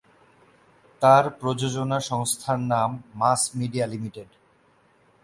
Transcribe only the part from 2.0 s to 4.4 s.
সংস্থার নাম mass media limited.